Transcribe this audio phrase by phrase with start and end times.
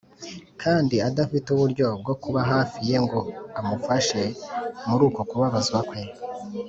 [0.61, 3.19] kandi adafite uburyo bwo kuba hafi ye ngo
[3.59, 4.21] amufashe
[4.87, 6.01] muri uko kubabazwa kwe?